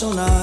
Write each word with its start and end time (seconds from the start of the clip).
sonar. 0.00 0.39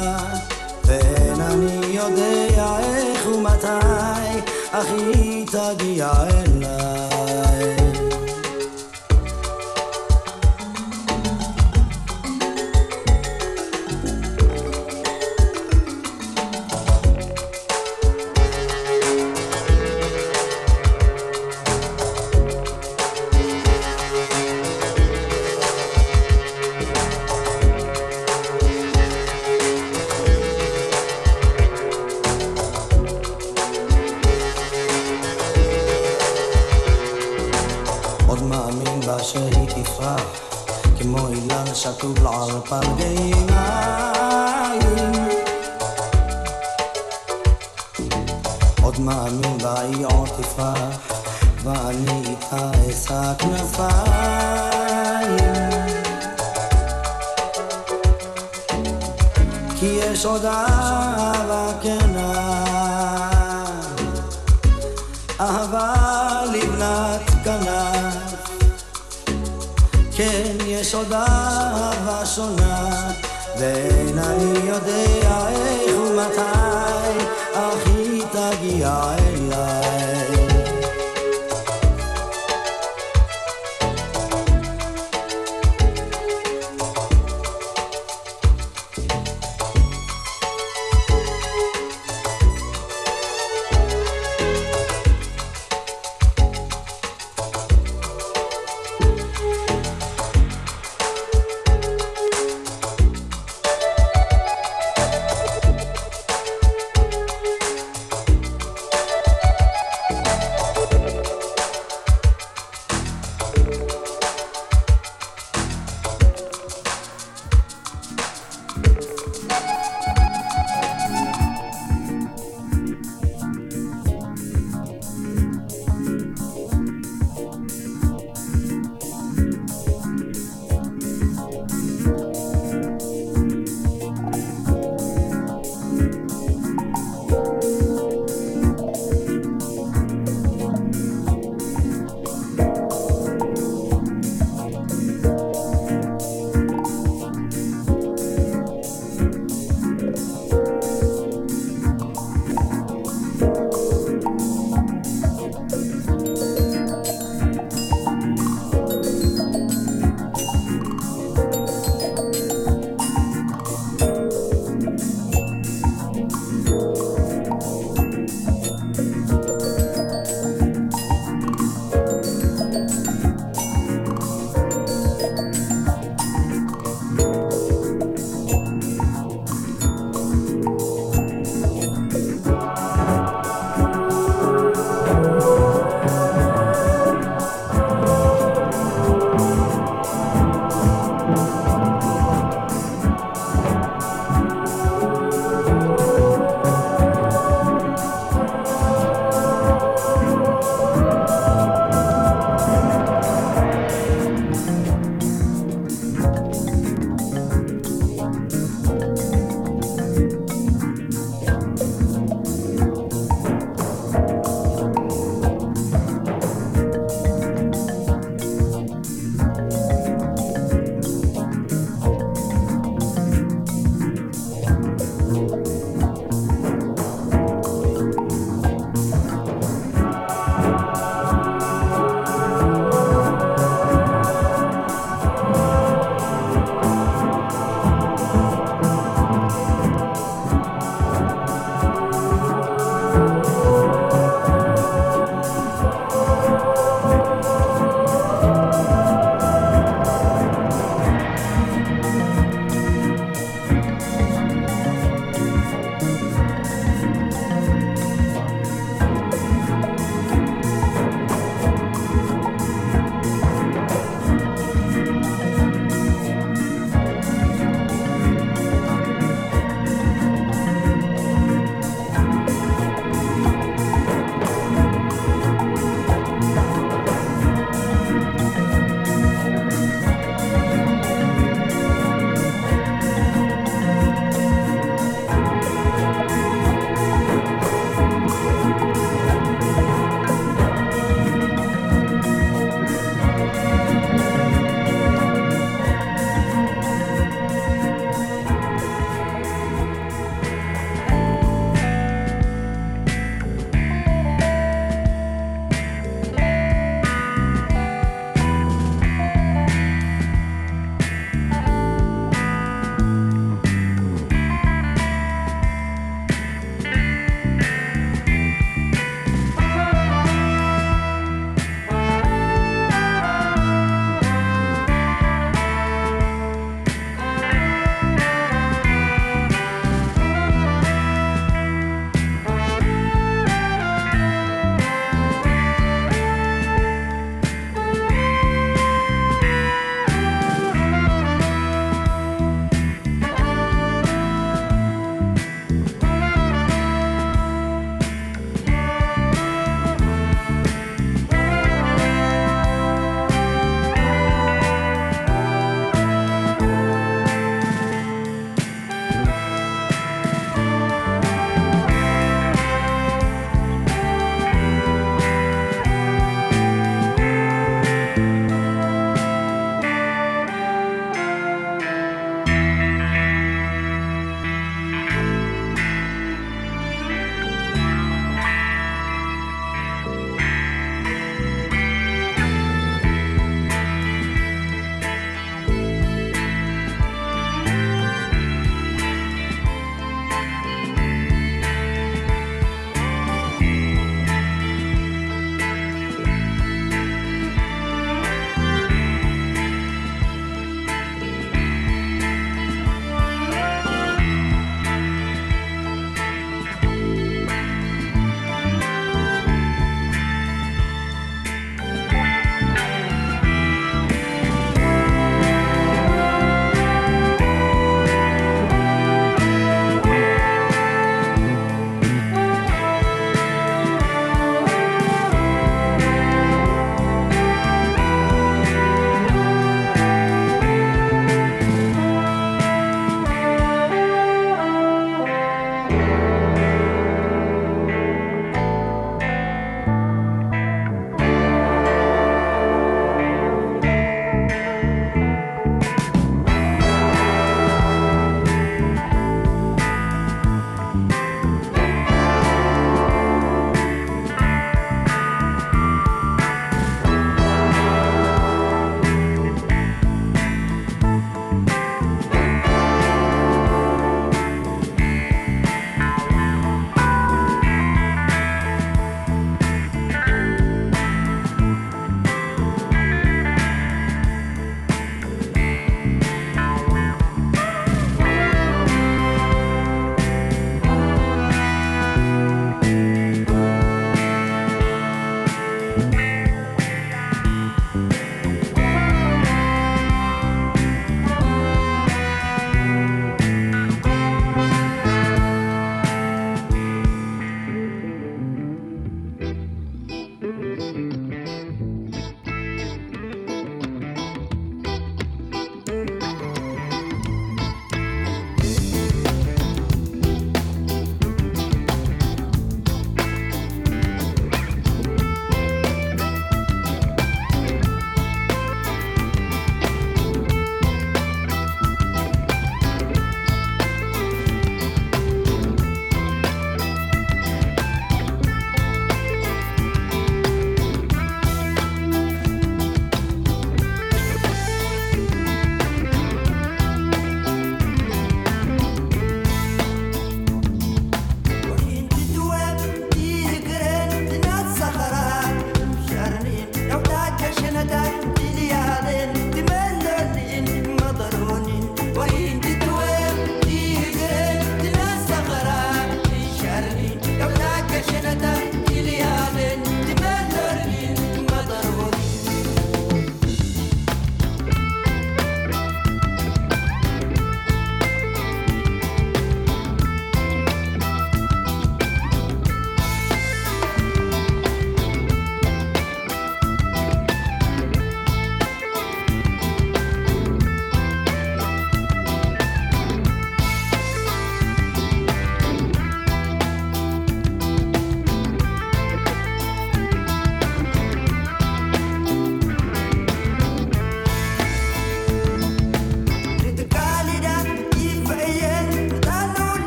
I 52.85 52.91
sacrifice. 52.91 54.37
כי 59.79 59.85
יש 59.85 60.25
עוד 60.25 60.45
אהבה 60.45 61.71
כנה, 61.81 62.63
אהבה 65.39 65.93
לבנת 66.53 67.29
כנף. 67.43 68.15
כן, 70.15 70.57
יש 70.65 70.93
עוד 70.95 71.13
אהבה 71.13 72.25
שונה, 72.25 73.11
ואין 73.59 74.19
אני 74.19 74.59
יודע 74.69 75.49
איך 75.49 75.95
ומתי, 75.99 77.25
אך 77.53 77.87
היא 77.87 78.23
תגיע 78.31 79.15
אל... 79.19 79.36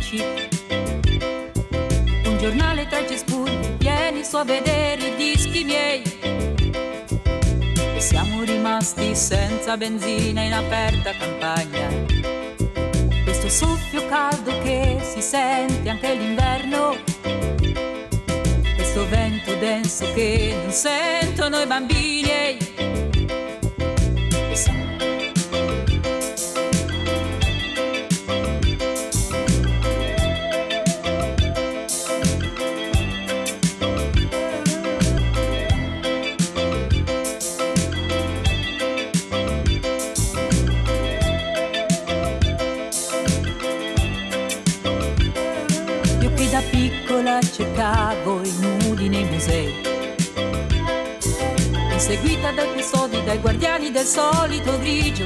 uffici. 0.00 0.22
Un 2.24 2.38
giornale 2.38 2.86
tra 2.86 2.98
i 2.98 3.06
cespugli, 3.06 3.76
vieni 3.78 4.24
su 4.24 4.36
a 4.36 4.44
vedere 4.44 5.08
i 5.08 5.16
dischi 5.16 5.64
miei. 5.64 6.02
E 7.94 8.00
siamo 8.00 8.42
rimasti 8.42 9.14
senza 9.14 9.76
benzina 9.76 10.42
in 10.42 10.54
aperta 10.54 11.12
campagna. 11.12 11.88
Questo 13.24 13.48
soffio 13.48 14.06
caldo 14.08 14.58
che 14.62 14.98
si 15.02 15.20
sente 15.20 15.88
anche 15.88 16.14
l'inverno. 16.14 16.96
Questo 18.74 19.06
vento 19.08 19.54
denso 19.56 20.10
che 20.14 20.56
non 20.62 20.72
sentono 20.72 21.60
i 21.60 21.66
bambini. 21.66 22.59
Inseguita 52.50 52.52
dai 52.52 52.72
custodi, 52.74 53.24
dai 53.24 53.38
guardiani 53.38 53.90
del 53.90 54.04
solito 54.04 54.78
grigio. 54.78 55.24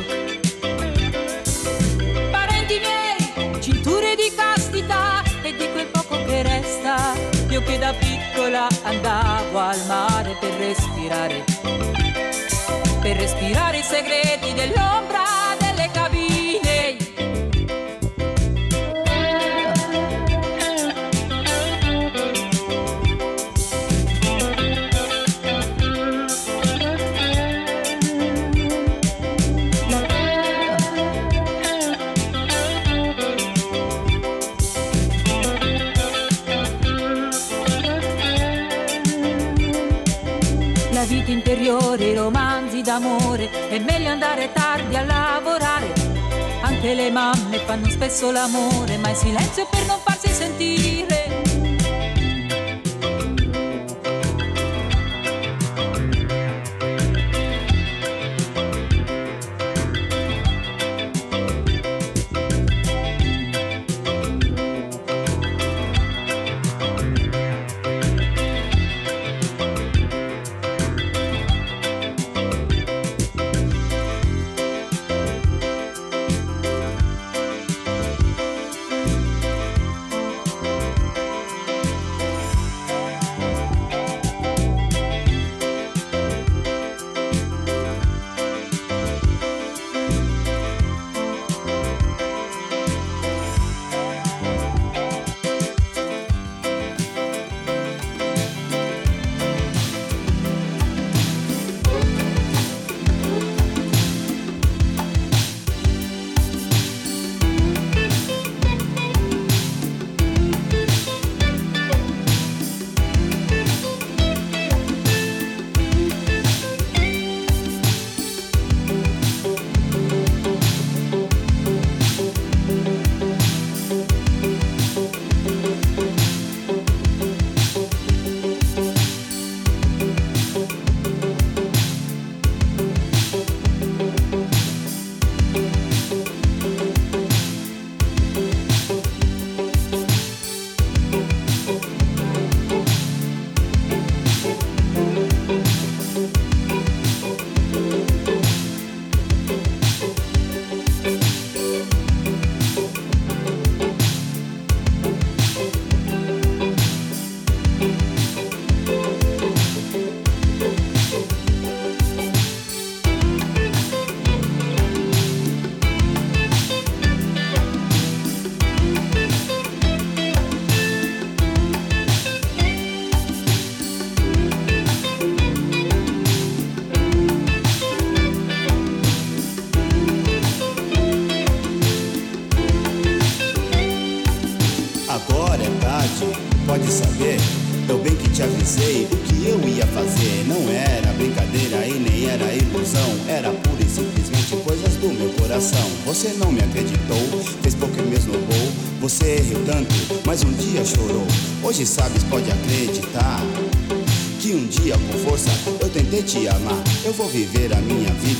Parenti 2.31 2.79
miei, 2.79 3.63
cinture 3.63 4.15
di 4.15 4.33
castità 4.35 5.23
e 5.43 5.55
di 5.57 5.69
quel 5.73 5.87
poco 5.87 6.23
che 6.25 6.43
resta, 6.43 7.15
io 7.49 7.63
che 7.63 7.79
da 7.79 7.95
piccola 7.95 8.69
andavo 8.83 9.59
al 9.59 9.81
mare 9.87 10.37
per 10.41 10.53
respirare, 10.55 11.45
per 13.01 13.17
respirare 13.17 13.79
i 13.79 13.83
segreti 13.83 14.53
dell'ombra 14.53 15.24
interiori, 41.13 42.15
romanzi 42.15 42.81
d'amore, 42.81 43.69
è 43.69 43.79
meglio 43.79 44.11
andare 44.11 44.51
tardi 44.53 44.97
a 44.97 45.05
lavorare. 45.05 45.93
Anche 46.63 46.95
le 46.95 47.11
mamme 47.11 47.59
fanno 47.59 47.91
spesso 47.91 48.31
l'amore, 48.31 48.97
ma 48.97 49.11
in 49.11 49.17
silenzio 49.17 49.67
per 49.71 49.85
non 49.85 49.99
farsi 50.03 50.29
sentire. 50.29 51.24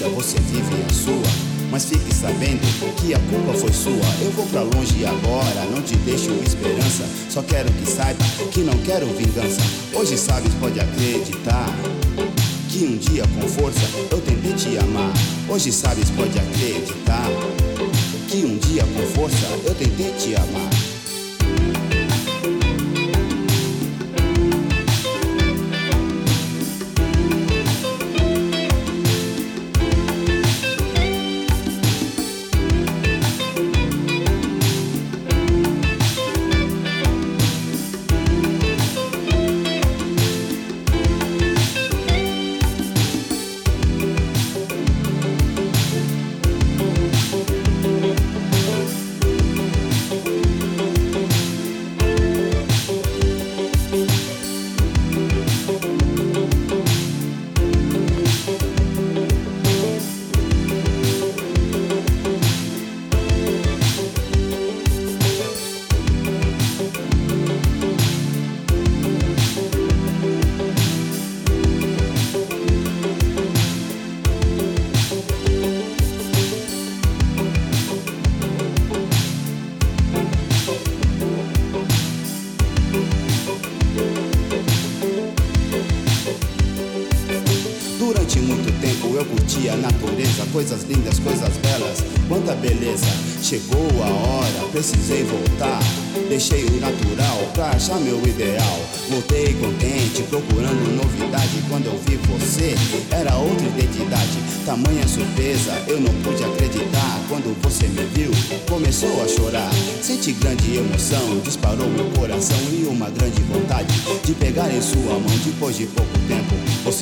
Vida, 0.05 0.09
você 0.11 0.39
vive 0.41 0.85
a 0.89 0.93
sua. 0.93 1.55
Mas 1.71 1.87
fique 1.87 2.15
sabendo 2.15 2.61
que 2.97 3.15
a 3.15 3.19
culpa 3.19 3.55
foi 3.55 3.73
sua. 3.73 3.93
Eu 4.23 4.31
vou 4.33 4.47
pra 4.47 4.63
longe 4.63 5.05
agora, 5.05 5.65
não 5.71 5.83
te 5.83 5.97
deixo 5.97 6.31
esperança. 6.45 7.05
Só 7.29 7.43
quero 7.43 7.71
que 7.73 7.87
saiba 7.87 8.23
que 8.53 8.61
não 8.61 8.77
quero 8.79 9.07
vingança. 9.07 9.61
Hoje 9.93 10.17
sabes, 10.17 10.53
pode 10.55 10.79
acreditar 10.79 11.67
que 12.69 12.85
um 12.85 12.97
dia 12.97 13.25
com 13.27 13.49
força 13.49 13.81
eu 14.11 14.21
tentei 14.21 14.53
te 14.53 14.79
amar. 14.79 15.13
Hoje 15.49 15.73
sabes, 15.73 16.11
pode 16.11 16.39
acreditar 16.39 17.27
que 18.29 18.45
um 18.45 18.57
dia 18.59 18.85
com 18.85 19.07
força 19.15 19.47
eu 19.65 19.75
tentei 19.75 20.13
te 20.13 20.35
amar. 20.37 20.74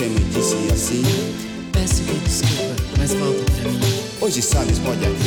você 0.03 0.09
me 0.09 0.21
disse 0.31 0.57
assim. 0.73 1.03
Peço-lhe 1.71 2.19
desculpa, 2.25 2.75
mas 2.99 3.13
volta 3.15 3.45
pra 3.53 3.71
mim. 3.71 3.81
Hoje 4.21 4.43
Salles 4.43 4.79
pode 4.81 5.05
aqui. 5.05 5.22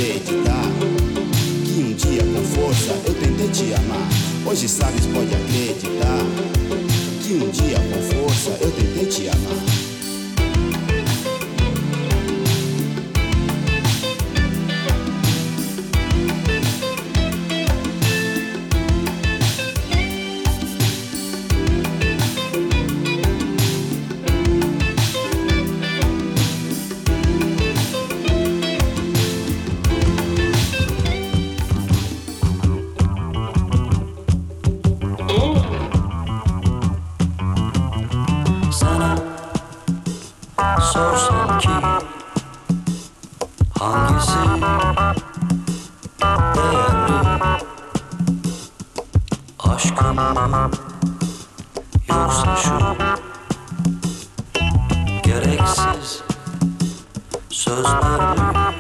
sözlerle 57.66 58.74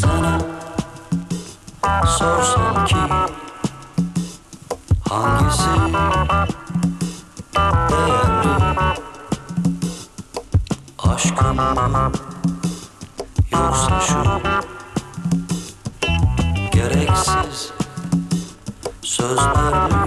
Sana 0.00 0.38
sorsam 2.06 2.84
ki 2.84 2.96
hangisi 5.08 5.70
değerli 7.90 8.76
Aşkım 10.98 11.58
yoksa 13.52 14.00
şu 14.00 14.40
gereksiz 16.72 17.72
sözlerle 19.02 19.99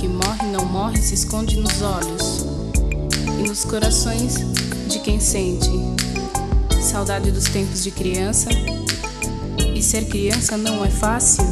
que 0.00 0.08
morre, 0.08 0.46
não 0.50 0.64
morre, 0.64 0.96
se 0.96 1.12
esconde 1.12 1.60
nos 1.60 1.82
olhos 1.82 2.46
e 3.38 3.46
nos 3.46 3.66
corações 3.66 4.34
de 4.88 4.98
quem 5.00 5.20
sente. 5.20 5.68
Saudade 6.80 7.30
dos 7.30 7.44
tempos 7.44 7.84
de 7.84 7.90
criança. 7.90 8.48
E 9.74 9.82
ser 9.82 10.06
criança 10.06 10.56
não 10.56 10.82
é 10.82 10.88
fácil. 10.88 11.44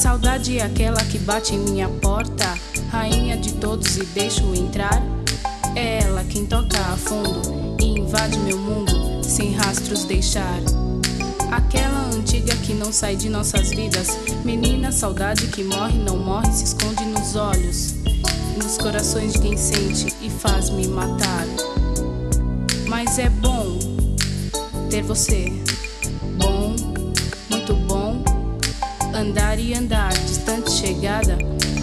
Saudade 0.00 0.56
é 0.58 0.62
aquela 0.62 1.04
que 1.04 1.18
bate 1.18 1.54
em 1.54 1.58
minha 1.58 1.88
porta, 1.88 2.54
rainha 2.90 3.36
de 3.36 3.52
todos 3.52 3.98
e 3.98 4.04
deixo 4.06 4.54
entrar. 4.54 5.02
É 5.76 6.04
ela 6.04 6.24
quem 6.24 6.46
toca 6.46 6.78
a 6.78 6.96
fundo 6.96 7.76
e 7.78 7.98
invade 7.98 8.38
meu 8.38 8.56
mundo 8.58 9.22
sem 9.22 9.52
rastros 9.52 10.04
deixar. 10.04 10.60
Aquela 11.50 11.89
antiga 12.30 12.54
que 12.58 12.74
não 12.74 12.92
sai 12.92 13.16
de 13.16 13.28
nossas 13.28 13.70
vidas, 13.70 14.16
menina 14.44 14.92
saudade 14.92 15.48
que 15.48 15.64
morre, 15.64 15.98
não 15.98 16.16
morre, 16.16 16.52
se 16.52 16.62
esconde 16.62 17.04
nos 17.06 17.34
olhos, 17.34 17.96
nos 18.56 18.78
corações 18.78 19.32
de 19.32 19.40
quem 19.40 19.56
sente 19.56 20.14
e 20.22 20.30
faz 20.30 20.70
me 20.70 20.86
matar. 20.86 21.44
Mas 22.86 23.18
é 23.18 23.28
bom 23.28 23.80
ter 24.88 25.02
você, 25.02 25.52
bom, 26.36 26.76
muito 27.50 27.74
bom, 27.88 28.22
andar 29.12 29.58
e 29.58 29.74
andar, 29.74 30.12
distante 30.12 30.70
chegada 30.70 31.36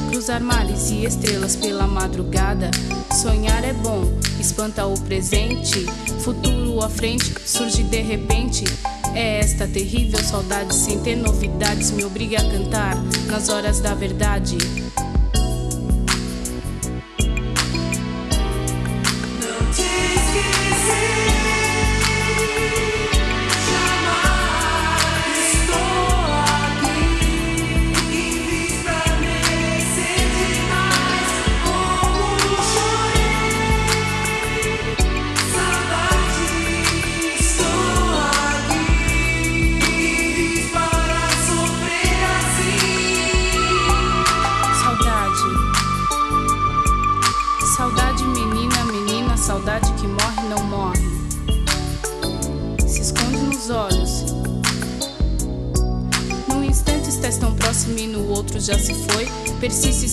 cruzar 0.09 0.41
mares 0.41 0.89
e 0.89 1.03
estrelas 1.03 1.57
pela 1.57 1.85
madrugada. 1.85 2.71
Sonhar 3.13 3.65
é 3.65 3.73
bom, 3.73 4.03
espanta 4.39 4.85
o 4.85 4.99
presente. 5.01 5.85
Futuro 6.21 6.81
à 6.81 6.89
frente 6.89 7.33
surge 7.45 7.83
de 7.83 8.01
repente. 8.01 8.63
É 9.17 9.39
esta 9.39 9.67
terrível 9.67 10.23
saudade 10.23 10.75
sem 10.75 10.99
ter 10.99 11.15
novidades 11.15 11.89
me 11.89 12.05
obriga 12.05 12.37
a 12.37 12.51
cantar 12.51 12.95
nas 13.25 13.49
horas 13.49 13.79
da 13.79 13.95
verdade. 13.95 14.55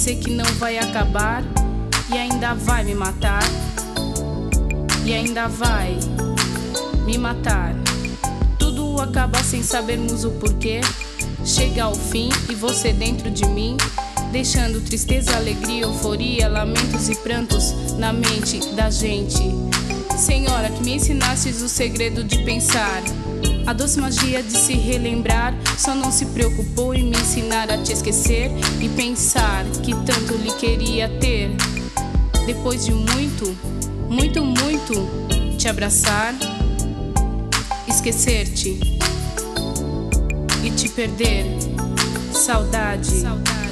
Sei 0.05 0.16
que 0.16 0.30
não 0.30 0.44
vai 0.59 0.76
acabar 0.76 1.42
e 2.12 2.18
ainda 2.18 2.52
vai 2.52 2.84
me 2.84 2.94
matar. 2.94 3.42
E 5.02 5.14
ainda 5.14 5.48
vai 5.48 5.98
me 7.07 7.16
matar. 7.16 7.74
Tudo 8.59 9.00
acaba 9.00 9.42
sem 9.42 9.62
sabermos 9.62 10.22
o 10.24 10.32
porquê. 10.32 10.82
Chega 11.42 11.84
ao 11.84 11.94
fim 11.94 12.28
e 12.50 12.55
você 12.55 12.92
dentro 12.92 13.30
de 13.30 13.46
mim, 13.46 13.78
deixando 14.30 14.78
tristeza, 14.82 15.36
alegria, 15.36 15.84
euforia, 15.84 16.48
lamentos 16.48 17.09
e 17.09 17.16
prantos 17.16 17.72
na 17.96 18.12
mente 18.12 18.61
da 18.74 18.90
gente. 18.90 19.42
Senhora, 20.18 20.68
que 20.68 20.84
me 20.84 20.96
ensinastes 20.96 21.62
o 21.62 21.68
segredo 21.68 22.22
de 22.22 22.44
pensar 22.44 23.02
a 23.66 23.72
doce 23.72 23.98
magia 23.98 24.42
de 24.42 24.52
se 24.52 24.74
relembrar 24.74 25.54
só 25.78 25.94
não 25.94 26.12
se 26.12 26.26
preocupou 26.26 26.94
em 26.94 27.04
me 27.04 27.16
ensinar 27.16 27.70
a 27.70 27.78
te 27.78 27.92
esquecer 27.92 28.50
e 28.80 28.88
pensar 28.90 29.64
que 29.82 29.92
tanto 30.04 30.34
lhe 30.34 30.52
queria 30.52 31.08
ter. 31.18 31.50
Depois 32.46 32.84
de 32.84 32.92
muito, 32.92 33.56
muito, 34.08 34.44
muito 34.44 35.56
te 35.56 35.66
abraçar, 35.68 36.34
esquecer-te 37.88 38.78
e 40.62 40.70
te 40.70 40.88
perder. 40.90 41.46
Saudade. 42.32 43.06
Saudade. 43.06 43.63